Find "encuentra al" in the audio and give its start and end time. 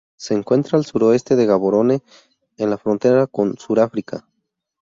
0.33-0.85